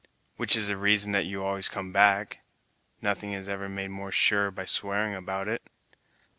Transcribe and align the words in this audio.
"Which 0.35 0.55
is 0.55 0.67
the 0.67 0.77
reason 0.77 1.11
that 1.11 1.27
you 1.27 1.43
always 1.43 1.69
come 1.69 1.91
back? 1.93 2.39
Nothing 3.03 3.33
is 3.33 3.47
ever 3.47 3.69
made 3.69 3.91
more 3.91 4.11
sure 4.11 4.49
by 4.49 4.65
swearing 4.65 5.13
about 5.13 5.47
it." 5.47 5.61